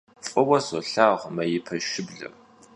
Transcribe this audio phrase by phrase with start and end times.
[0.27, 2.33] F'ıue solhağur maipe şıbler.